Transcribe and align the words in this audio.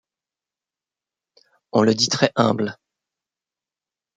On 1.73 1.83
le 1.83 1.93
dit 1.93 2.07
très 2.07 2.31
humble. 2.35 2.75